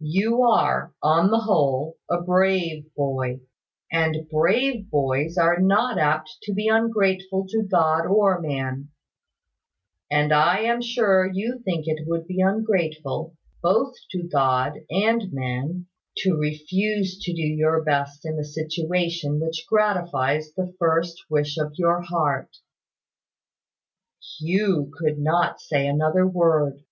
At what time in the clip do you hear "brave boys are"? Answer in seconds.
4.30-5.60